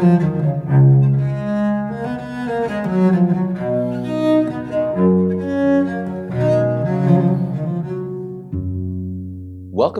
Welcome 0.00 0.16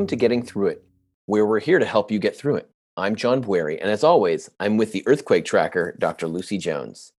to 0.07 0.17
Getting 0.17 0.43
Through 0.43 0.69
It, 0.69 0.85
where 1.27 1.45
we're 1.45 1.61
here 1.61 1.79
to 1.79 1.85
help 1.85 2.11
you 2.11 2.19
get 2.19 2.35
through 2.35 2.57
it. 2.57 2.71
I'm 2.97 3.15
John 3.15 3.45
Bwarie, 3.45 3.79
and 3.79 3.91
as 3.91 4.03
always, 4.03 4.49
I'm 4.59 4.79
with 4.79 4.93
the 4.93 5.03
earthquake 5.07 5.45
tracker, 5.45 5.95
Dr. 5.99 6.29
Lucy 6.29 6.57
Jones. 6.57 7.13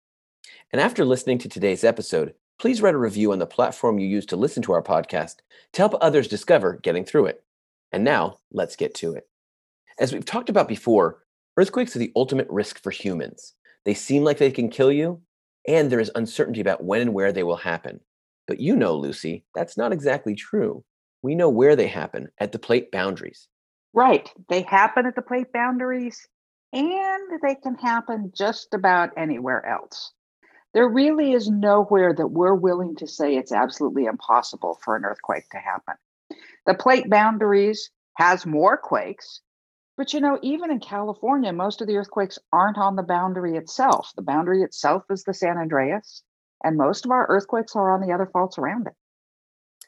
And 0.71 0.81
after 0.81 1.05
listening 1.05 1.37
to 1.39 1.49
today's 1.49 1.83
episode, 1.83 2.33
please 2.57 2.81
write 2.81 2.95
a 2.95 2.97
review 2.97 3.31
on 3.31 3.37
the 3.37 3.45
platform 3.45 3.99
you 3.99 4.07
use 4.07 4.25
to 4.25 4.35
listen 4.35 4.63
to 4.63 4.71
our 4.71 4.81
podcast 4.81 5.35
to 5.73 5.81
help 5.83 5.93
others 6.01 6.27
discover 6.27 6.79
getting 6.81 7.05
through 7.05 7.27
it. 7.27 7.43
And 7.91 8.03
now, 8.03 8.39
let's 8.51 8.75
get 8.75 8.95
to 8.95 9.13
it. 9.13 9.27
As 9.99 10.11
we've 10.11 10.25
talked 10.25 10.49
about 10.49 10.67
before, 10.67 11.20
earthquakes 11.57 11.95
are 11.95 11.99
the 11.99 12.11
ultimate 12.15 12.47
risk 12.49 12.81
for 12.81 12.91
humans. 12.91 13.53
They 13.85 13.93
seem 13.93 14.23
like 14.23 14.37
they 14.37 14.51
can 14.51 14.69
kill 14.69 14.91
you, 14.91 15.21
and 15.67 15.91
there 15.91 15.99
is 15.99 16.11
uncertainty 16.15 16.61
about 16.61 16.83
when 16.83 17.01
and 17.01 17.13
where 17.13 17.31
they 17.31 17.43
will 17.43 17.57
happen. 17.57 17.99
But 18.47 18.59
you 18.59 18.75
know, 18.75 18.95
Lucy, 18.95 19.45
that's 19.55 19.77
not 19.77 19.93
exactly 19.93 20.35
true. 20.35 20.83
We 21.21 21.35
know 21.35 21.49
where 21.49 21.75
they 21.75 21.87
happen 21.87 22.29
at 22.39 22.51
the 22.51 22.59
plate 22.59 22.91
boundaries. 22.91 23.47
Right. 23.93 24.29
They 24.49 24.63
happen 24.63 25.05
at 25.05 25.15
the 25.15 25.21
plate 25.21 25.51
boundaries 25.53 26.27
and 26.73 27.41
they 27.41 27.55
can 27.55 27.75
happen 27.75 28.31
just 28.35 28.73
about 28.73 29.11
anywhere 29.17 29.65
else. 29.65 30.13
There 30.73 30.87
really 30.87 31.33
is 31.33 31.49
nowhere 31.49 32.13
that 32.13 32.27
we're 32.27 32.55
willing 32.55 32.95
to 32.97 33.07
say 33.07 33.35
it's 33.35 33.51
absolutely 33.51 34.05
impossible 34.05 34.79
for 34.83 34.95
an 34.95 35.03
earthquake 35.03 35.49
to 35.51 35.57
happen. 35.57 35.95
The 36.65 36.73
plate 36.73 37.09
boundaries 37.09 37.89
has 38.15 38.45
more 38.45 38.77
quakes, 38.77 39.41
but 40.01 40.13
you 40.13 40.19
know, 40.19 40.39
even 40.41 40.71
in 40.71 40.79
California, 40.79 41.53
most 41.53 41.79
of 41.79 41.85
the 41.85 41.95
earthquakes 41.95 42.39
aren't 42.51 42.79
on 42.79 42.95
the 42.95 43.03
boundary 43.03 43.55
itself. 43.55 44.11
The 44.15 44.23
boundary 44.23 44.63
itself 44.63 45.03
is 45.11 45.23
the 45.23 45.33
San 45.35 45.59
Andreas, 45.59 46.23
and 46.63 46.75
most 46.75 47.05
of 47.05 47.11
our 47.11 47.27
earthquakes 47.29 47.75
are 47.75 47.93
on 47.93 48.01
the 48.01 48.11
other 48.11 48.25
faults 48.25 48.57
around 48.57 48.87
it. 48.87 48.93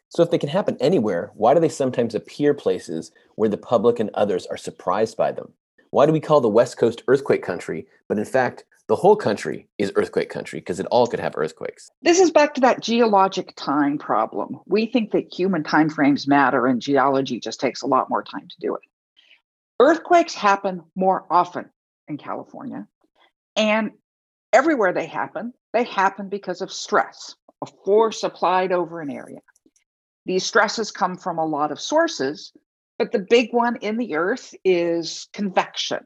So, 0.10 0.22
if 0.22 0.30
they 0.30 0.38
can 0.38 0.50
happen 0.50 0.78
anywhere, 0.80 1.32
why 1.34 1.56
do 1.56 1.60
they 1.60 1.68
sometimes 1.68 2.14
appear 2.14 2.54
places 2.54 3.12
where 3.38 3.50
the 3.50 3.58
public 3.58 4.00
and 4.00 4.12
others 4.14 4.46
are 4.46 4.56
surprised 4.56 5.18
by 5.18 5.32
them? 5.32 5.52
Why 5.90 6.06
do 6.06 6.12
we 6.12 6.20
call 6.20 6.42
the 6.42 6.48
West 6.48 6.78
Coast 6.78 7.02
earthquake 7.08 7.42
country, 7.42 7.88
but 8.08 8.20
in 8.20 8.26
fact, 8.26 8.66
the 8.88 8.96
whole 8.96 9.16
country 9.16 9.68
is 9.80 9.92
earthquake 9.96 10.30
country 10.30 10.60
because 10.60 10.80
it 10.80 10.86
all 10.92 11.08
could 11.08 11.22
have 11.22 11.34
earthquakes? 11.36 11.90
This 12.04 12.20
is 12.20 12.30
back 12.30 12.54
to 12.54 12.62
that 12.62 12.82
geologic 12.82 13.56
time 13.56 13.98
problem. 13.98 14.60
We 14.68 14.86
think 14.86 15.10
that 15.14 15.34
human 15.34 15.64
time 15.64 15.90
frames 15.90 16.28
matter 16.28 16.68
and 16.68 16.80
geology 16.80 17.40
just 17.40 17.60
takes 17.60 17.82
a 17.82 17.88
lot 17.88 18.12
more 18.12 18.22
time 18.22 18.48
to 18.48 18.56
do 18.60 18.76
it. 18.76 18.84
Earthquakes 19.80 20.34
happen 20.34 20.84
more 20.96 21.26
often 21.30 21.70
in 22.08 22.18
California, 22.18 22.88
and 23.56 23.92
everywhere 24.52 24.94
they 24.94 25.06
happen, 25.06 25.54
they 25.74 25.84
happen 25.84 26.30
because 26.30 26.62
of 26.62 26.72
stress, 26.72 27.36
a 27.62 27.66
force 27.86 28.24
applied 28.24 28.72
over 28.72 29.02
an 29.02 29.10
area. 29.10 29.40
These 30.26 30.46
stresses 30.46 30.92
come 30.92 31.18
from 31.18 31.38
a 31.38 31.46
lot 31.46 31.72
of 31.72 31.82
sources, 31.82 32.54
but 32.98 33.12
the 33.12 33.26
big 33.30 33.52
one 33.52 33.78
in 33.78 33.98
the 33.98 34.16
earth 34.16 34.54
is 34.64 35.28
convection. 35.34 36.00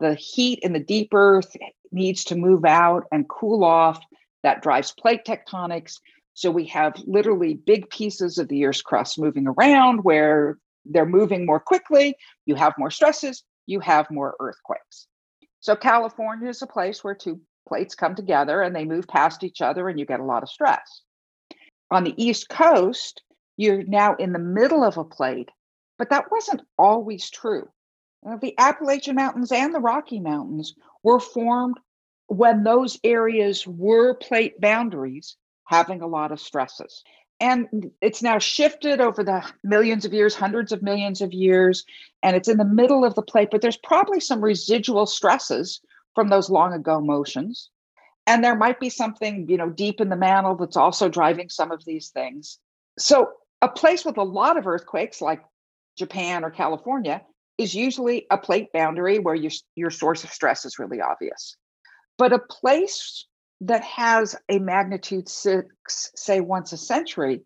The 0.00 0.14
heat 0.14 0.58
in 0.62 0.72
the 0.72 0.80
deep 0.80 1.10
earth 1.14 1.54
needs 1.92 2.24
to 2.24 2.34
move 2.34 2.64
out 2.64 3.04
and 3.12 3.28
cool 3.28 3.64
off. 3.64 4.02
That 4.42 4.62
drives 4.62 4.92
plate 4.92 5.24
tectonics. 5.24 6.00
So 6.34 6.50
we 6.50 6.66
have 6.66 6.94
literally 7.06 7.54
big 7.54 7.88
pieces 7.90 8.38
of 8.38 8.48
the 8.48 8.64
Earth's 8.64 8.82
crust 8.82 9.18
moving 9.18 9.46
around 9.46 10.02
where 10.02 10.58
they're 10.84 11.06
moving 11.06 11.46
more 11.46 11.60
quickly. 11.60 12.16
You 12.46 12.54
have 12.56 12.74
more 12.78 12.90
stresses, 12.90 13.44
you 13.66 13.80
have 13.80 14.10
more 14.10 14.34
earthquakes. 14.40 15.06
So 15.60 15.76
California 15.76 16.48
is 16.48 16.62
a 16.62 16.66
place 16.66 17.04
where 17.04 17.14
two 17.14 17.40
plates 17.68 17.94
come 17.94 18.14
together 18.14 18.62
and 18.62 18.74
they 18.74 18.84
move 18.84 19.06
past 19.06 19.44
each 19.44 19.60
other 19.60 19.88
and 19.88 19.98
you 19.98 20.06
get 20.06 20.20
a 20.20 20.24
lot 20.24 20.42
of 20.42 20.48
stress. 20.48 21.02
On 21.90 22.04
the 22.04 22.14
East 22.22 22.48
Coast, 22.48 23.22
you're 23.56 23.84
now 23.84 24.14
in 24.16 24.32
the 24.32 24.38
middle 24.38 24.82
of 24.82 24.96
a 24.96 25.04
plate, 25.04 25.50
but 25.98 26.10
that 26.10 26.30
wasn't 26.30 26.62
always 26.78 27.30
true. 27.30 27.68
the 28.40 28.54
Appalachian 28.58 29.16
Mountains 29.16 29.52
and 29.52 29.74
the 29.74 29.80
Rocky 29.80 30.20
Mountains 30.20 30.74
were 31.02 31.20
formed 31.20 31.76
when 32.26 32.62
those 32.62 32.98
areas 33.04 33.66
were 33.66 34.14
plate 34.14 34.60
boundaries 34.60 35.36
having 35.64 36.02
a 36.02 36.06
lot 36.06 36.32
of 36.32 36.40
stresses. 36.40 37.02
And 37.42 37.90
it's 38.00 38.22
now 38.22 38.38
shifted 38.38 39.00
over 39.00 39.24
the 39.24 39.44
millions 39.64 40.04
of 40.04 40.14
years, 40.14 40.32
hundreds 40.32 40.70
of 40.70 40.80
millions 40.80 41.20
of 41.20 41.32
years, 41.32 41.84
and 42.22 42.36
it's 42.36 42.46
in 42.46 42.56
the 42.56 42.64
middle 42.64 43.04
of 43.04 43.16
the 43.16 43.22
plate, 43.22 43.48
but 43.50 43.60
there's 43.60 43.76
probably 43.76 44.20
some 44.20 44.40
residual 44.40 45.06
stresses 45.06 45.80
from 46.14 46.28
those 46.28 46.48
long 46.48 46.72
ago 46.72 47.00
motions. 47.00 47.68
And 48.28 48.44
there 48.44 48.54
might 48.54 48.78
be 48.78 48.90
something, 48.90 49.48
you 49.48 49.56
know, 49.56 49.70
deep 49.70 50.00
in 50.00 50.08
the 50.08 50.14
mantle 50.14 50.54
that's 50.54 50.76
also 50.76 51.08
driving 51.08 51.48
some 51.48 51.72
of 51.72 51.84
these 51.84 52.10
things. 52.10 52.60
So 52.96 53.32
a 53.60 53.68
place 53.68 54.04
with 54.04 54.18
a 54.18 54.22
lot 54.22 54.56
of 54.56 54.68
earthquakes, 54.68 55.20
like 55.20 55.42
Japan 55.98 56.44
or 56.44 56.50
California, 56.50 57.22
is 57.58 57.74
usually 57.74 58.24
a 58.30 58.38
plate 58.38 58.68
boundary 58.72 59.18
where 59.18 59.34
your, 59.34 59.50
your 59.74 59.90
source 59.90 60.22
of 60.22 60.30
stress 60.30 60.64
is 60.64 60.78
really 60.78 61.00
obvious. 61.00 61.56
But 62.18 62.32
a 62.32 62.38
place 62.38 63.26
that 63.66 63.82
has 63.82 64.36
a 64.48 64.58
magnitude 64.58 65.28
six, 65.28 66.10
say 66.14 66.40
once 66.40 66.72
a 66.72 66.76
century, 66.76 67.42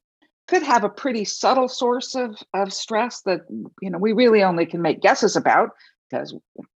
could 0.49 0.62
have 0.62 0.84
a 0.84 0.88
pretty 0.88 1.25
subtle 1.25 1.69
source 1.69 2.15
of, 2.15 2.37
of 2.54 2.72
stress 2.72 3.22
that 3.22 3.41
you 3.81 3.91
know 3.91 3.99
we 3.99 4.12
really 4.12 4.43
only 4.43 4.66
can 4.66 4.81
make 4.82 5.00
guesses 5.00 5.37
about 5.37 5.71
because 6.09 6.34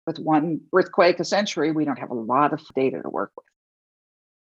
with 0.05 0.19
one 0.19 0.61
earthquake 0.73 1.19
a 1.19 1.25
century, 1.25 1.71
we 1.71 1.83
don't 1.83 1.99
have 1.99 2.11
a 2.11 2.15
lot 2.15 2.53
of 2.53 2.61
data 2.75 3.01
to 3.01 3.09
work 3.09 3.31
with. 3.35 3.45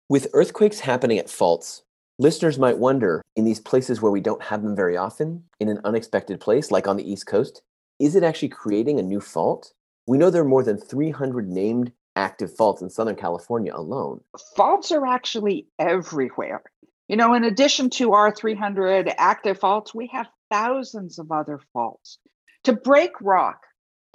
With 0.09 0.27
earthquakes 0.33 0.81
happening 0.81 1.17
at 1.17 1.29
faults, 1.29 1.83
Listeners 2.19 2.59
might 2.59 2.77
wonder 2.77 3.23
in 3.35 3.43
these 3.43 3.59
places 3.59 3.99
where 4.01 4.11
we 4.11 4.21
don't 4.21 4.43
have 4.43 4.61
them 4.61 4.75
very 4.75 4.95
often, 4.95 5.43
in 5.59 5.67
an 5.67 5.79
unexpected 5.83 6.39
place 6.39 6.69
like 6.69 6.87
on 6.87 6.95
the 6.95 7.11
East 7.11 7.25
Coast, 7.25 7.63
is 7.99 8.15
it 8.15 8.23
actually 8.23 8.49
creating 8.49 8.99
a 8.99 9.03
new 9.03 9.19
fault? 9.19 9.73
We 10.05 10.19
know 10.19 10.29
there 10.29 10.43
are 10.43 10.45
more 10.45 10.63
than 10.63 10.77
300 10.77 11.49
named 11.49 11.91
active 12.15 12.55
faults 12.55 12.81
in 12.81 12.89
Southern 12.89 13.15
California 13.15 13.73
alone. 13.73 14.21
Faults 14.55 14.91
are 14.91 15.05
actually 15.05 15.67
everywhere. 15.79 16.61
You 17.07 17.17
know, 17.17 17.33
in 17.33 17.43
addition 17.43 17.89
to 17.91 18.13
our 18.13 18.33
300 18.33 19.13
active 19.17 19.59
faults, 19.59 19.93
we 19.93 20.07
have 20.07 20.27
thousands 20.49 21.19
of 21.19 21.31
other 21.31 21.59
faults. 21.73 22.17
To 22.63 22.73
break 22.73 23.11
rock 23.21 23.61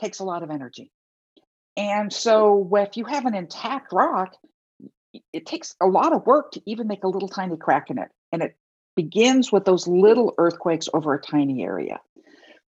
takes 0.01 0.21
a 0.21 0.25
lot 0.25 0.43
of 0.43 0.51
energy. 0.51 0.91
And 1.77 2.13
so 2.13 2.69
if 2.75 2.97
you 2.97 3.05
have 3.05 3.27
an 3.27 3.35
intact 3.35 3.93
rock, 3.93 4.35
it 5.33 5.47
takes 5.47 5.77
a 5.81 5.87
lot 5.87 6.13
of 6.13 6.27
work 6.27 6.53
to 6.53 6.63
even 6.67 6.89
make 6.89 7.05
a 7.05 7.09
little 7.09 7.29
tiny 7.29 7.57
crack 7.57 7.91
in 7.91 7.99
it. 7.99 8.09
And 8.33 8.43
it 8.43 8.57
begins 8.97 9.53
with 9.53 9.65
those 9.65 9.87
little 9.87 10.35
earthquakes 10.39 10.89
over 10.93 11.15
a 11.15 11.21
tiny 11.21 11.63
area. 11.63 12.01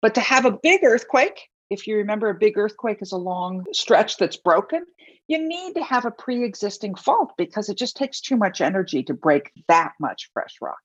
But 0.01 0.15
to 0.15 0.21
have 0.21 0.45
a 0.45 0.57
big 0.61 0.83
earthquake, 0.83 1.49
if 1.69 1.87
you 1.87 1.97
remember, 1.97 2.29
a 2.29 2.35
big 2.35 2.57
earthquake 2.57 3.01
is 3.01 3.11
a 3.11 3.17
long 3.17 3.65
stretch 3.73 4.17
that's 4.17 4.37
broken. 4.37 4.85
You 5.29 5.47
need 5.47 5.75
to 5.75 5.83
have 5.83 6.05
a 6.05 6.11
pre 6.11 6.43
existing 6.43 6.95
fault 6.95 7.33
because 7.37 7.69
it 7.69 7.77
just 7.77 7.95
takes 7.95 8.19
too 8.19 8.35
much 8.35 8.61
energy 8.61 9.03
to 9.03 9.13
break 9.13 9.51
that 9.67 9.93
much 9.99 10.31
fresh 10.33 10.55
rock. 10.59 10.79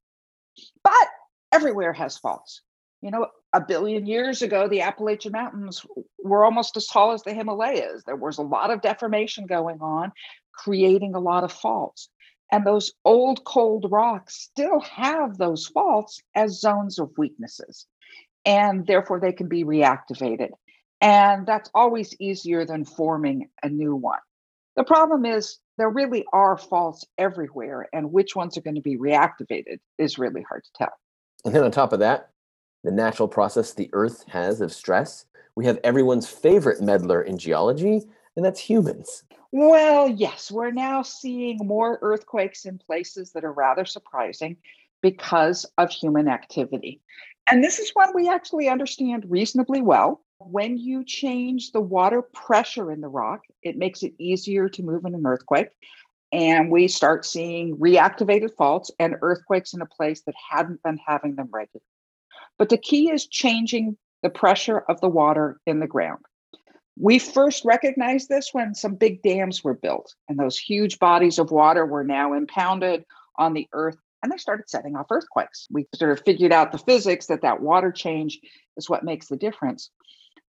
But 0.84 1.08
everywhere 1.50 1.94
has 1.94 2.18
faults. 2.18 2.60
You 3.00 3.10
know, 3.10 3.28
a 3.54 3.60
billion 3.62 4.06
years 4.06 4.42
ago, 4.42 4.68
the 4.68 4.82
Appalachian 4.82 5.32
Mountains 5.32 5.84
were 6.22 6.44
almost 6.44 6.76
as 6.76 6.86
tall 6.86 7.12
as 7.12 7.22
the 7.22 7.32
Himalayas. 7.32 8.02
There 8.04 8.16
was 8.16 8.36
a 8.36 8.42
lot 8.42 8.70
of 8.70 8.82
deformation 8.82 9.46
going 9.46 9.80
on 9.80 10.12
creating 10.52 11.14
a 11.14 11.20
lot 11.20 11.44
of 11.44 11.52
faults. 11.52 12.10
And 12.52 12.66
those 12.66 12.92
old 13.02 13.44
cold 13.44 13.86
rocks 13.90 14.36
still 14.42 14.80
have 14.80 15.38
those 15.38 15.66
faults 15.66 16.20
as 16.34 16.60
zones 16.60 16.98
of 16.98 17.16
weaknesses. 17.16 17.86
And 18.44 18.86
therefore, 18.86 19.20
they 19.20 19.32
can 19.32 19.48
be 19.48 19.64
reactivated. 19.64 20.50
And 21.00 21.46
that's 21.46 21.70
always 21.74 22.14
easier 22.20 22.66
than 22.66 22.84
forming 22.84 23.48
a 23.62 23.70
new 23.70 23.96
one. 23.96 24.20
The 24.76 24.84
problem 24.84 25.24
is 25.24 25.58
there 25.78 25.90
really 25.90 26.24
are 26.32 26.56
faults 26.56 27.04
everywhere, 27.18 27.88
and 27.92 28.12
which 28.12 28.34
ones 28.34 28.56
are 28.56 28.62
going 28.62 28.74
to 28.74 28.80
be 28.80 28.96
reactivated 28.96 29.78
is 29.98 30.18
really 30.18 30.42
hard 30.42 30.64
to 30.64 30.70
tell. 30.76 30.92
And 31.44 31.54
then 31.54 31.62
on 31.62 31.70
top 31.70 31.92
of 31.92 32.00
that, 32.00 32.30
the 32.82 32.90
natural 32.90 33.28
process 33.28 33.72
the 33.72 33.90
Earth 33.92 34.24
has 34.28 34.60
of 34.60 34.72
stress, 34.72 35.26
we 35.56 35.66
have 35.66 35.78
everyone's 35.84 36.28
favorite 36.28 36.80
meddler 36.80 37.22
in 37.22 37.38
geology, 37.38 38.02
and 38.36 38.44
that's 38.44 38.60
humans. 38.60 39.22
Well, 39.52 40.08
yes, 40.08 40.50
we're 40.50 40.72
now 40.72 41.02
seeing 41.02 41.58
more 41.58 42.00
earthquakes 42.02 42.64
in 42.64 42.78
places 42.78 43.30
that 43.32 43.44
are 43.44 43.52
rather 43.52 43.84
surprising 43.84 44.56
because 45.00 45.64
of 45.78 45.90
human 45.90 46.26
activity. 46.26 47.00
And 47.46 47.62
this 47.62 47.78
is 47.78 47.90
one 47.94 48.12
we 48.14 48.28
actually 48.28 48.68
understand 48.68 49.26
reasonably 49.28 49.80
well. 49.80 50.23
When 50.46 50.76
you 50.76 51.04
change 51.04 51.72
the 51.72 51.80
water 51.80 52.22
pressure 52.22 52.92
in 52.92 53.00
the 53.00 53.08
rock, 53.08 53.42
it 53.62 53.76
makes 53.76 54.02
it 54.02 54.12
easier 54.18 54.68
to 54.68 54.82
move 54.82 55.04
in 55.04 55.14
an 55.14 55.26
earthquake. 55.26 55.68
And 56.32 56.70
we 56.70 56.88
start 56.88 57.24
seeing 57.24 57.76
reactivated 57.76 58.54
faults 58.56 58.90
and 58.98 59.16
earthquakes 59.22 59.72
in 59.72 59.80
a 59.80 59.86
place 59.86 60.22
that 60.22 60.34
hadn't 60.50 60.82
been 60.82 60.98
having 61.06 61.36
them 61.36 61.48
regularly. 61.52 61.86
But 62.58 62.68
the 62.68 62.78
key 62.78 63.10
is 63.10 63.26
changing 63.26 63.96
the 64.22 64.30
pressure 64.30 64.78
of 64.78 65.00
the 65.00 65.08
water 65.08 65.60
in 65.66 65.80
the 65.80 65.86
ground. 65.86 66.24
We 66.98 67.18
first 67.18 67.64
recognized 67.64 68.28
this 68.28 68.50
when 68.52 68.74
some 68.74 68.94
big 68.94 69.22
dams 69.22 69.64
were 69.64 69.74
built, 69.74 70.14
and 70.28 70.38
those 70.38 70.58
huge 70.58 70.98
bodies 70.98 71.38
of 71.38 71.50
water 71.50 71.86
were 71.86 72.04
now 72.04 72.34
impounded 72.34 73.04
on 73.36 73.54
the 73.54 73.68
earth 73.72 73.96
and 74.24 74.32
they 74.32 74.38
started 74.38 74.70
setting 74.70 74.96
off 74.96 75.10
earthquakes. 75.10 75.68
We 75.70 75.86
sort 75.94 76.10
of 76.10 76.24
figured 76.24 76.50
out 76.50 76.72
the 76.72 76.78
physics 76.78 77.26
that 77.26 77.42
that 77.42 77.60
water 77.60 77.92
change 77.92 78.40
is 78.78 78.88
what 78.88 79.04
makes 79.04 79.28
the 79.28 79.36
difference. 79.36 79.90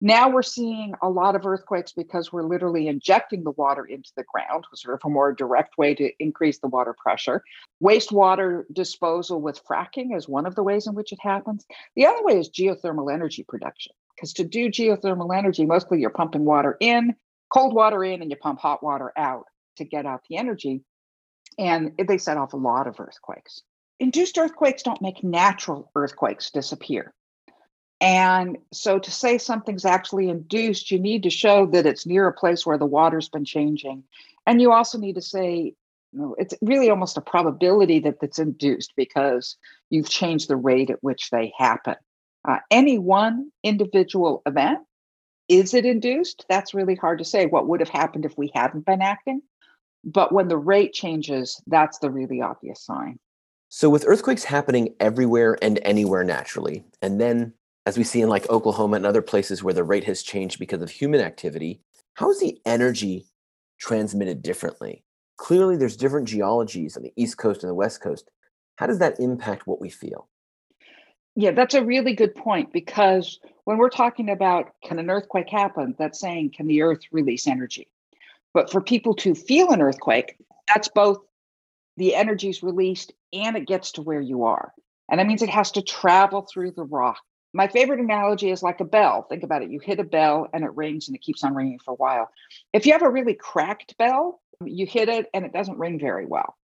Now 0.01 0.30
we're 0.30 0.44
seeing 0.44 0.94
a 1.01 1.09
lot 1.09 1.36
of 1.36 1.45
earthquakes 1.45 1.94
because 1.94 2.31
we're 2.31 2.44
literally 2.44 2.88
injecting 2.88 3.44
the 3.44 3.51
water 3.51 3.86
into 3.86 4.12
the 4.18 4.24
ground, 4.24 4.65
sort 4.74 4.95
of 4.95 5.01
a 5.06 5.09
more 5.09 5.33
direct 5.33 5.77
way 5.77 5.95
to 5.95 6.12
increase 6.19 6.59
the 6.59 6.68
water 6.68 6.94
pressure. 6.94 7.42
Wastewater 7.81 8.63
disposal 8.74 9.42
with 9.42 9.65
fracking 9.65 10.15
is 10.15 10.27
one 10.27 10.45
of 10.45 10.56
the 10.56 10.63
ways 10.63 10.86
in 10.88 10.95
which 10.95 11.13
it 11.13 11.19
happens. 11.21 11.65
The 11.95 12.07
other 12.07 12.24
way 12.24 12.39
is 12.39 12.50
geothermal 12.50 13.12
energy 13.12 13.45
production, 13.47 13.94
because 14.15 14.33
to 14.33 14.44
do 14.44 14.69
geothermal 14.69 15.36
energy, 15.36 15.65
mostly 15.65 16.01
you're 16.01 16.09
pumping 16.09 16.44
water 16.44 16.75
in, 16.80 17.15
cold 17.50 17.74
water 17.74 18.03
in, 18.03 18.21
and 18.21 18.30
you 18.30 18.38
pump 18.38 18.59
hot 18.59 18.83
water 18.83 19.13
out 19.18 19.45
to 19.77 19.86
get 19.86 20.06
out 20.06 20.24
the 20.30 20.38
energy. 20.38 20.83
And 21.57 21.94
they 21.98 22.18
set 22.18 22.38
off 22.38 22.53
a 22.53 22.57
lot 22.57 22.88
of 22.88 23.00
earthquakes. 23.00 23.62
Induced 24.00 24.38
earthquakes 24.38 24.83
don't 24.83 25.01
make 25.01 25.24
natural 25.24 25.89
earthquakes 25.95 26.51
disappear. 26.51 27.13
And 28.01 28.57
so 28.74 29.00
to 29.00 29.12
say 29.12 29.38
something's 29.38 29.86
actually 29.86 30.30
induced, 30.30 30.92
you 30.92 31.00
need 31.00 31.24
to 31.24 31.30
show 31.30 31.65
that 31.68 31.86
it's 31.86 32.06
near 32.06 32.27
a 32.27 32.33
place 32.33 32.65
where 32.65 32.77
the 32.77 32.86
water's 32.86 33.30
been 33.30 33.45
changing. 33.45 34.03
And 34.45 34.62
you 34.62 34.71
also 34.71 34.97
need 34.97 35.15
to 35.15 35.21
say, 35.21 35.74
you 36.12 36.19
know, 36.19 36.36
it's 36.38 36.53
really 36.62 36.89
almost 36.89 37.18
a 37.18 37.21
probability 37.21 38.00
that 38.00 38.18
it's 38.21 38.39
induced 38.39 38.94
because 38.95 39.56
you've 39.89 40.09
changed 40.09 40.50
the 40.50 40.56
rate 40.56 40.89
at 40.89 41.03
which 41.03 41.30
they 41.30 41.53
happen. 41.57 41.95
Uh, 42.47 42.59
any 42.69 43.00
one 43.00 43.51
individual 43.63 44.41
event, 44.45 44.80
is 45.48 45.74
it 45.74 45.86
induced? 45.86 46.45
That's 46.50 46.74
really 46.74 46.95
hard 46.95 47.19
to 47.19 47.25
say. 47.25 47.45
What 47.45 47.68
would 47.68 47.80
have 47.80 47.89
happened 47.89 48.25
if 48.25 48.38
we 48.38 48.51
hadn't 48.53 48.86
been 48.86 49.01
acting? 49.01 49.41
But 50.03 50.31
when 50.31 50.48
the 50.48 50.57
rate 50.57 50.94
changes, 50.94 51.62
that's 51.65 52.00
the 52.00 52.12
really 52.12 52.41
obvious 52.41 52.83
sign. 52.83 53.19
So, 53.69 53.89
with 53.89 54.06
earthquakes 54.07 54.44
happening 54.44 54.94
everywhere 55.00 55.57
and 55.62 55.80
anywhere 55.83 56.24
naturally, 56.24 56.83
and 57.01 57.19
then 57.19 57.53
as 57.85 57.97
we 57.97 58.03
see 58.03 58.21
in 58.21 58.29
like 58.29 58.49
Oklahoma 58.49 58.95
and 58.95 59.05
other 59.05 59.21
places 59.21 59.63
where 59.63 59.73
the 59.73 59.83
rate 59.83 60.05
has 60.05 60.23
changed 60.23 60.59
because 60.59 60.81
of 60.81 60.89
human 60.89 61.21
activity, 61.21 61.81
how 62.15 62.29
is 62.31 62.39
the 62.39 62.59
energy 62.65 63.25
transmitted 63.79 64.41
differently? 64.41 65.03
Clearly, 65.37 65.77
there's 65.77 65.97
different 65.97 66.27
geologies 66.27 66.97
on 66.97 67.03
the 67.03 67.13
East 67.15 67.37
Coast 67.37 67.63
and 67.63 67.69
the 67.69 67.75
West 67.75 68.01
Coast. 68.01 68.29
How 68.77 68.87
does 68.87 68.99
that 68.99 69.19
impact 69.19 69.67
what 69.67 69.81
we 69.81 69.89
feel? 69.89 70.27
Yeah, 71.35 71.51
that's 71.51 71.75
a 71.75 71.83
really 71.83 72.13
good 72.13 72.33
point 72.33 72.71
because 72.71 73.39
when 73.65 73.77
we're 73.77 73.89
talking 73.89 74.29
about 74.29 74.71
can 74.83 74.99
an 74.99 75.09
earthquake 75.09 75.49
happen, 75.49 75.93
that's 75.99 76.19
saying 76.19 76.53
can 76.55 76.67
the 76.67 76.81
earth 76.81 77.01
release 77.11 77.45
energy? 77.45 77.89
But 78.53 78.71
for 78.71 78.79
people 78.79 79.13
to 79.15 79.35
feel 79.35 79.71
an 79.71 79.81
earthquake, 79.81 80.38
that's 80.73 80.88
both 80.88 81.19
the 81.97 82.15
energy 82.15 82.49
is 82.49 82.63
released 82.63 83.11
and 83.33 83.57
it 83.57 83.67
gets 83.67 83.91
to 83.93 84.01
where 84.01 84.21
you 84.21 84.45
are. 84.45 84.71
And 85.11 85.19
that 85.19 85.27
means 85.27 85.41
it 85.41 85.49
has 85.49 85.71
to 85.71 85.81
travel 85.81 86.47
through 86.49 86.71
the 86.71 86.83
rock 86.83 87.19
my 87.55 87.69
favorite 87.69 88.01
analogy 88.01 88.51
is 88.51 88.61
like 88.61 88.81
a 88.81 88.85
bell. 88.85 89.25
Think 89.29 89.43
about 89.43 89.63
it. 89.63 89.71
You 89.71 89.79
hit 89.79 90.01
a 90.01 90.03
bell 90.03 90.49
and 90.53 90.65
it 90.65 90.75
rings 90.75 91.07
and 91.07 91.15
it 91.15 91.21
keeps 91.21 91.41
on 91.41 91.55
ringing 91.55 91.79
for 91.79 91.91
a 91.91 91.95
while. 91.95 92.29
If 92.73 92.85
you 92.85 92.91
have 92.91 93.01
a 93.01 93.09
really 93.09 93.33
cracked 93.33 93.97
bell, 93.97 94.41
you 94.61 94.85
hit 94.85 95.07
it 95.07 95.27
and 95.33 95.45
it 95.45 95.53
doesn't 95.53 95.79
ring 95.79 95.97
very 95.97 96.25
well. 96.25 96.57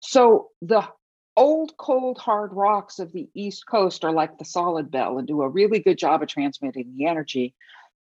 So 0.00 0.50
the 0.60 0.86
old, 1.34 1.78
cold, 1.78 2.18
hard 2.18 2.52
rocks 2.52 2.98
of 2.98 3.10
the 3.12 3.30
East 3.32 3.64
Coast 3.66 4.04
are 4.04 4.12
like 4.12 4.36
the 4.36 4.44
solid 4.44 4.90
bell 4.90 5.16
and 5.16 5.26
do 5.26 5.40
a 5.40 5.48
really 5.48 5.78
good 5.78 5.96
job 5.96 6.22
of 6.22 6.28
transmitting 6.28 6.94
the 6.94 7.06
energy. 7.06 7.54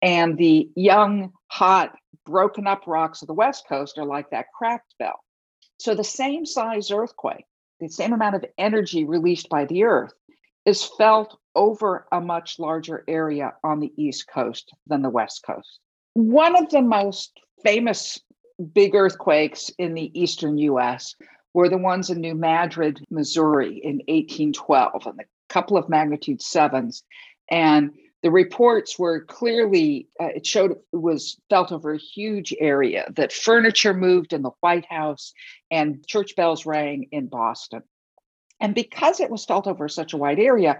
And 0.02 0.36
the 0.36 0.68
young, 0.74 1.32
hot, 1.46 1.96
broken 2.26 2.66
up 2.66 2.82
rocks 2.88 3.22
of 3.22 3.28
the 3.28 3.34
West 3.34 3.68
Coast 3.68 3.96
are 3.96 4.04
like 4.04 4.30
that 4.30 4.46
cracked 4.52 4.92
bell. 4.98 5.20
So 5.78 5.94
the 5.94 6.02
same 6.02 6.46
size 6.46 6.90
earthquake, 6.90 7.44
the 7.78 7.88
same 7.88 8.12
amount 8.12 8.34
of 8.34 8.44
energy 8.58 9.04
released 9.04 9.48
by 9.48 9.66
the 9.66 9.84
earth 9.84 10.12
is 10.64 10.84
felt 10.84 11.38
over 11.58 12.06
a 12.12 12.20
much 12.20 12.58
larger 12.60 13.04
area 13.08 13.52
on 13.64 13.80
the 13.80 13.92
East 13.96 14.28
Coast 14.32 14.72
than 14.86 15.02
the 15.02 15.10
West 15.10 15.42
Coast. 15.44 15.80
One 16.14 16.56
of 16.56 16.70
the 16.70 16.80
most 16.80 17.32
famous 17.64 18.20
big 18.72 18.94
earthquakes 18.94 19.70
in 19.76 19.94
the 19.94 20.18
eastern 20.18 20.56
US 20.58 21.16
were 21.54 21.68
the 21.68 21.76
ones 21.76 22.10
in 22.10 22.20
New 22.20 22.36
Madrid, 22.36 23.04
Missouri 23.10 23.80
in 23.82 23.96
1812, 24.06 25.06
and 25.06 25.20
a 25.20 25.24
couple 25.48 25.76
of 25.76 25.88
magnitude 25.88 26.40
sevens. 26.40 27.02
And 27.50 27.90
the 28.22 28.30
reports 28.30 28.96
were 28.98 29.24
clearly, 29.24 30.08
uh, 30.20 30.26
it 30.36 30.46
showed 30.46 30.72
it 30.72 30.78
was 30.92 31.40
felt 31.50 31.72
over 31.72 31.92
a 31.92 31.98
huge 31.98 32.54
area, 32.60 33.10
that 33.16 33.32
furniture 33.32 33.94
moved 33.94 34.32
in 34.32 34.42
the 34.42 34.50
White 34.60 34.86
House 34.86 35.32
and 35.70 36.06
church 36.06 36.36
bells 36.36 36.66
rang 36.66 37.08
in 37.10 37.26
Boston. 37.26 37.82
And 38.60 38.74
because 38.74 39.20
it 39.20 39.30
was 39.30 39.44
felt 39.44 39.66
over 39.66 39.88
such 39.88 40.12
a 40.12 40.16
wide 40.16 40.40
area, 40.40 40.78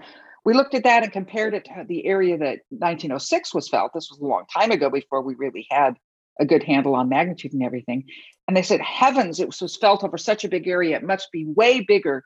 we 0.49 0.55
looked 0.55 0.75
at 0.75 0.85
that 0.85 1.03
and 1.03 1.13
compared 1.13 1.53
it 1.53 1.67
to 1.67 1.85
the 1.87 2.07
area 2.07 2.39
that 2.39 2.61
1906 2.71 3.53
was 3.53 3.69
felt. 3.69 3.93
This 3.93 4.09
was 4.11 4.19
a 4.19 4.25
long 4.25 4.47
time 4.51 4.71
ago 4.71 4.89
before 4.89 5.21
we 5.21 5.35
really 5.35 5.67
had 5.71 5.99
a 6.41 6.47
good 6.47 6.63
handle 6.63 6.95
on 6.95 7.11
magnitude 7.11 7.53
and 7.53 7.63
everything. 7.63 8.05
And 8.47 8.57
they 8.57 8.63
said, 8.63 8.81
heavens, 8.81 9.41
it 9.41 9.49
was 9.61 9.77
felt 9.77 10.05
over 10.05 10.17
such 10.17 10.45
a 10.45 10.49
big 10.49 10.67
area. 10.67 10.97
It 10.97 11.03
must 11.03 11.31
be 11.33 11.45
way 11.45 11.83
bigger 11.83 12.25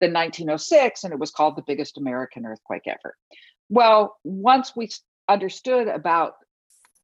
than 0.00 0.14
1906. 0.14 1.04
And 1.04 1.12
it 1.12 1.18
was 1.18 1.30
called 1.30 1.56
the 1.56 1.64
biggest 1.66 1.98
American 1.98 2.46
earthquake 2.46 2.84
ever. 2.86 3.14
Well, 3.68 4.16
once 4.24 4.72
we 4.74 4.88
understood 5.28 5.88
about 5.88 6.36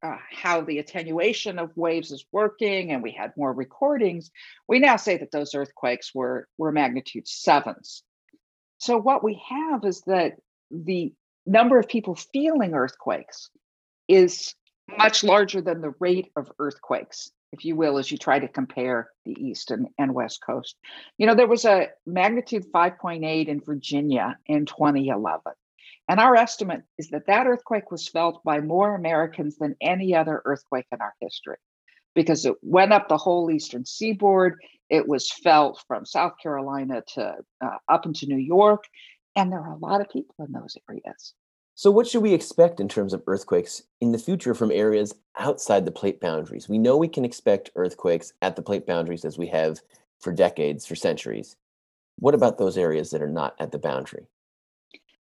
uh, 0.01 0.17
how 0.31 0.61
the 0.61 0.79
attenuation 0.79 1.59
of 1.59 1.77
waves 1.77 2.09
is 2.09 2.25
working 2.31 2.91
and 2.91 3.03
we 3.03 3.11
had 3.11 3.33
more 3.37 3.53
recordings, 3.53 4.31
we 4.67 4.79
now 4.79 4.95
say 4.95 5.15
that 5.17 5.31
those 5.31 5.53
earthquakes 5.53 6.09
were, 6.15 6.47
were 6.57 6.71
magnitude 6.71 7.27
sevens. 7.27 8.01
So 8.79 8.97
what 8.97 9.23
we 9.23 9.39
have 9.47 9.85
is 9.85 10.01
that 10.07 10.37
the 10.71 11.13
number 11.45 11.77
of 11.79 11.87
people 11.87 12.15
feeling 12.15 12.73
earthquakes 12.73 13.49
is 14.07 14.55
much 14.97 15.23
larger 15.23 15.61
than 15.61 15.81
the 15.81 15.93
rate 15.99 16.31
of 16.35 16.51
earthquakes, 16.59 17.31
if 17.51 17.65
you 17.65 17.75
will, 17.75 17.97
as 17.97 18.11
you 18.11 18.17
try 18.17 18.39
to 18.39 18.47
compare 18.47 19.09
the 19.25 19.35
East 19.39 19.71
and, 19.71 19.87
and 19.97 20.13
West 20.13 20.41
Coast. 20.45 20.75
You 21.17 21.27
know, 21.27 21.35
there 21.35 21.47
was 21.47 21.65
a 21.65 21.89
magnitude 22.05 22.65
5.8 22.71 23.47
in 23.47 23.61
Virginia 23.61 24.37
in 24.45 24.65
2011. 24.65 25.41
And 26.07 26.19
our 26.19 26.35
estimate 26.35 26.83
is 26.97 27.09
that 27.09 27.27
that 27.27 27.47
earthquake 27.47 27.89
was 27.89 28.07
felt 28.07 28.43
by 28.43 28.59
more 28.59 28.93
Americans 28.95 29.57
than 29.57 29.75
any 29.81 30.15
other 30.15 30.41
earthquake 30.45 30.85
in 30.91 31.01
our 31.01 31.13
history 31.19 31.57
because 32.13 32.45
it 32.45 32.55
went 32.61 32.93
up 32.93 33.09
the 33.09 33.17
whole 33.17 33.49
eastern 33.51 33.85
seaboard. 33.85 34.55
It 34.89 35.07
was 35.07 35.31
felt 35.31 35.83
from 35.87 36.05
South 36.05 36.33
Carolina 36.41 37.03
to 37.15 37.35
uh, 37.63 37.77
up 37.89 38.05
into 38.05 38.27
New 38.27 38.37
York. 38.37 38.83
And 39.35 39.51
there 39.51 39.59
are 39.59 39.73
a 39.73 39.77
lot 39.77 40.01
of 40.01 40.09
people 40.09 40.45
in 40.45 40.51
those 40.51 40.77
areas. 40.89 41.33
So, 41.77 41.91
what 41.91 42.07
should 42.07 42.23
we 42.23 42.33
expect 42.33 42.79
in 42.79 42.87
terms 42.87 43.13
of 43.13 43.21
earthquakes 43.27 43.83
in 43.99 44.13
the 44.13 44.17
future 44.17 44.53
from 44.53 44.71
areas 44.71 45.13
outside 45.37 45.83
the 45.83 45.91
plate 45.91 46.21
boundaries? 46.21 46.69
We 46.69 46.77
know 46.77 46.95
we 46.95 47.09
can 47.09 47.25
expect 47.25 47.71
earthquakes 47.75 48.31
at 48.41 48.55
the 48.55 48.61
plate 48.61 48.85
boundaries 48.85 49.25
as 49.25 49.37
we 49.37 49.47
have 49.47 49.81
for 50.21 50.31
decades, 50.31 50.85
for 50.85 50.95
centuries. 50.95 51.57
What 52.17 52.33
about 52.33 52.57
those 52.57 52.77
areas 52.77 53.11
that 53.11 53.21
are 53.21 53.29
not 53.29 53.55
at 53.59 53.73
the 53.73 53.77
boundary? 53.77 54.27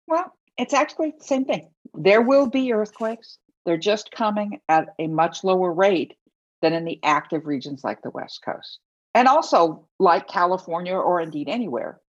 Well, 0.09 0.35
it's 0.59 0.75
actually 0.75 1.15
the 1.17 1.25
same 1.25 1.45
thing. 1.45 1.71
There 1.95 2.21
will 2.23 2.49
be 2.49 2.73
earthquakes. 2.73 3.39
They're 3.65 3.77
just 3.77 4.11
coming 4.11 4.61
at 4.69 4.89
a 4.99 5.07
much 5.07 5.45
lower 5.45 5.73
rate 5.73 6.17
than 6.63 6.73
in 6.73 6.85
the 6.85 6.99
active 7.05 7.47
regions 7.47 7.85
like 7.85 8.03
the 8.03 8.11
West 8.11 8.43
Coast. 8.45 8.81
And 9.15 9.29
also, 9.29 9.87
like 10.01 10.27
California 10.27 10.95
or 10.95 11.21
indeed 11.21 11.49
anywhere, 11.49 12.01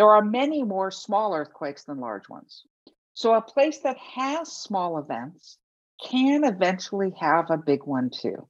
there 0.00 0.08
are 0.08 0.24
many 0.24 0.62
more 0.62 0.90
small 0.90 1.34
earthquakes 1.34 1.84
than 1.84 2.00
large 2.00 2.26
ones. 2.26 2.64
So, 3.12 3.34
a 3.34 3.42
place 3.42 3.80
that 3.80 3.98
has 3.98 4.50
small 4.50 4.96
events 4.96 5.58
can 6.02 6.42
eventually 6.42 7.12
have 7.20 7.50
a 7.50 7.58
big 7.58 7.84
one 7.84 8.08
too. 8.08 8.48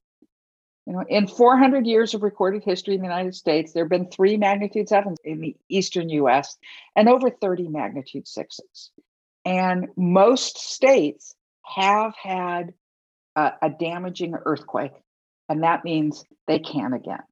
You 0.86 0.92
know, 0.92 1.04
in 1.08 1.26
400 1.26 1.86
years 1.86 2.14
of 2.14 2.22
recorded 2.22 2.62
history 2.62 2.94
in 2.94 3.00
the 3.00 3.08
United 3.08 3.34
States, 3.34 3.72
there 3.72 3.82
have 3.82 3.90
been 3.90 4.12
three 4.12 4.36
magnitude 4.36 4.88
sevens 4.88 5.18
in 5.24 5.40
the 5.40 5.56
eastern 5.68 6.08
US 6.10 6.56
and 6.94 7.08
over 7.08 7.30
30 7.30 7.66
magnitude 7.66 8.28
sixes. 8.28 8.92
And 9.44 9.88
most 9.96 10.56
states 10.56 11.34
have 11.64 12.14
had 12.14 12.74
a, 13.34 13.54
a 13.60 13.70
damaging 13.70 14.36
earthquake, 14.44 14.94
and 15.48 15.64
that 15.64 15.82
means 15.82 16.24
they 16.46 16.60
can 16.60 16.92
again. 16.92 17.24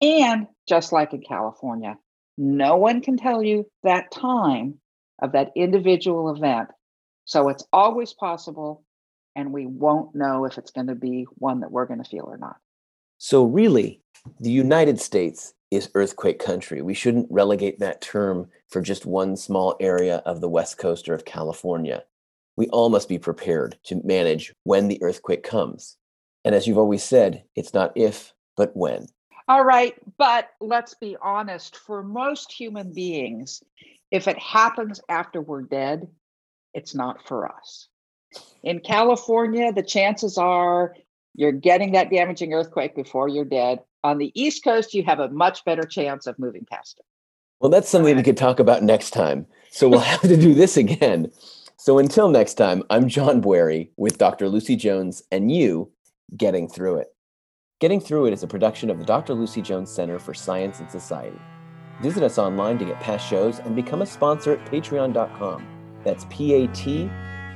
And 0.00 0.46
just 0.66 0.92
like 0.92 1.12
in 1.12 1.20
California, 1.20 1.98
no 2.36 2.76
one 2.76 3.00
can 3.00 3.16
tell 3.16 3.42
you 3.42 3.66
that 3.82 4.10
time 4.10 4.78
of 5.22 5.32
that 5.32 5.52
individual 5.54 6.34
event. 6.34 6.68
So 7.24 7.48
it's 7.48 7.64
always 7.72 8.12
possible, 8.12 8.84
and 9.34 9.52
we 9.52 9.66
won't 9.66 10.14
know 10.14 10.44
if 10.44 10.58
it's 10.58 10.70
going 10.70 10.88
to 10.88 10.94
be 10.94 11.26
one 11.36 11.60
that 11.60 11.70
we're 11.70 11.86
going 11.86 12.02
to 12.02 12.08
feel 12.08 12.24
or 12.24 12.36
not. 12.36 12.56
So, 13.18 13.44
really, 13.44 14.02
the 14.40 14.50
United 14.50 15.00
States 15.00 15.54
is 15.70 15.90
earthquake 15.94 16.38
country. 16.38 16.82
We 16.82 16.94
shouldn't 16.94 17.30
relegate 17.30 17.78
that 17.78 18.00
term 18.00 18.48
for 18.68 18.80
just 18.80 19.06
one 19.06 19.36
small 19.36 19.76
area 19.80 20.16
of 20.26 20.40
the 20.40 20.48
West 20.48 20.78
Coast 20.78 21.08
or 21.08 21.14
of 21.14 21.24
California. 21.24 22.04
We 22.56 22.68
all 22.68 22.90
must 22.90 23.08
be 23.08 23.18
prepared 23.18 23.78
to 23.84 24.00
manage 24.04 24.52
when 24.64 24.88
the 24.88 25.02
earthquake 25.02 25.42
comes. 25.42 25.96
And 26.44 26.54
as 26.54 26.66
you've 26.66 26.78
always 26.78 27.02
said, 27.02 27.44
it's 27.56 27.74
not 27.74 27.92
if, 27.96 28.32
but 28.56 28.76
when. 28.76 29.06
All 29.46 29.64
right, 29.64 29.94
but 30.16 30.50
let's 30.60 30.94
be 30.94 31.16
honest 31.20 31.76
for 31.76 32.02
most 32.02 32.50
human 32.50 32.94
beings, 32.94 33.62
if 34.10 34.26
it 34.26 34.38
happens 34.38 35.00
after 35.08 35.40
we're 35.40 35.62
dead, 35.62 36.08
it's 36.72 36.94
not 36.94 37.26
for 37.26 37.46
us. 37.46 37.88
In 38.62 38.80
California, 38.80 39.72
the 39.72 39.82
chances 39.82 40.38
are 40.38 40.94
you're 41.34 41.52
getting 41.52 41.92
that 41.92 42.10
damaging 42.10 42.54
earthquake 42.54 42.94
before 42.94 43.28
you're 43.28 43.44
dead. 43.44 43.80
On 44.02 44.18
the 44.18 44.32
East 44.34 44.64
Coast, 44.64 44.94
you 44.94 45.02
have 45.04 45.20
a 45.20 45.28
much 45.28 45.64
better 45.64 45.82
chance 45.82 46.26
of 46.26 46.38
moving 46.38 46.66
past 46.70 46.98
it. 46.98 47.04
Well, 47.60 47.70
that's 47.70 47.88
something 47.88 48.16
we 48.16 48.22
could 48.22 48.36
talk 48.36 48.60
about 48.60 48.82
next 48.82 49.10
time. 49.10 49.46
So 49.70 49.88
we'll 49.88 50.00
have 50.00 50.20
to 50.22 50.36
do 50.36 50.54
this 50.54 50.76
again. 50.76 51.30
So 51.76 51.98
until 51.98 52.28
next 52.28 52.54
time, 52.54 52.82
I'm 52.90 53.08
John 53.08 53.42
Bwarie 53.42 53.90
with 53.96 54.18
Dr. 54.18 54.48
Lucy 54.48 54.76
Jones 54.76 55.22
and 55.30 55.50
you 55.52 55.90
getting 56.36 56.68
through 56.68 56.98
it. 56.98 57.13
Getting 57.80 57.98
Through 57.98 58.26
It 58.26 58.32
is 58.32 58.44
a 58.44 58.46
production 58.46 58.88
of 58.88 59.00
the 59.00 59.04
Dr. 59.04 59.34
Lucy 59.34 59.60
Jones 59.60 59.90
Center 59.90 60.20
for 60.20 60.32
Science 60.32 60.78
and 60.78 60.88
Society. 60.88 61.40
Visit 62.00 62.22
us 62.22 62.38
online 62.38 62.78
to 62.78 62.84
get 62.84 63.00
past 63.00 63.28
shows 63.28 63.58
and 63.58 63.74
become 63.74 64.00
a 64.00 64.06
sponsor 64.06 64.52
at 64.52 64.64
patreon.com. 64.70 65.66
That's 66.04 66.24
P 66.30 66.54
A 66.54 66.68
T 66.68 67.10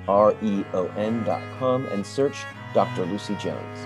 R 0.08 0.34
E 0.42 0.64
O 0.72 0.87
N.com 0.96 1.87
and 1.87 2.04
search 2.04 2.42
Dr. 2.75 3.06
Lucy 3.06 3.37
Jones. 3.37 3.78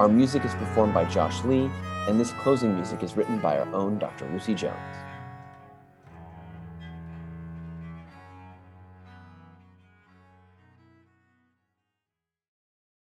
Our 0.00 0.08
music 0.08 0.44
is 0.44 0.54
performed 0.54 0.94
by 0.94 1.06
Josh 1.06 1.42
Lee, 1.42 1.68
and 2.08 2.20
this 2.20 2.30
closing 2.30 2.76
music 2.76 3.02
is 3.02 3.16
written 3.16 3.40
by 3.40 3.58
our 3.58 3.74
own 3.74 3.98
Dr. 3.98 4.30
Lucy 4.30 4.54
Jones. 4.54 4.96